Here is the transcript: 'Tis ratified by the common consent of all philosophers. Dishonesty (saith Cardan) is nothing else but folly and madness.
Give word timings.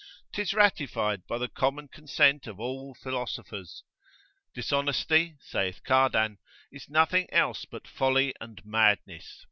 'Tis 0.33 0.51
ratified 0.55 1.27
by 1.27 1.37
the 1.37 1.47
common 1.47 1.87
consent 1.87 2.47
of 2.47 2.59
all 2.59 2.95
philosophers. 2.95 3.83
Dishonesty 4.51 5.35
(saith 5.41 5.83
Cardan) 5.83 6.39
is 6.71 6.89
nothing 6.89 7.31
else 7.31 7.65
but 7.65 7.87
folly 7.87 8.33
and 8.41 8.65
madness. 8.65 9.39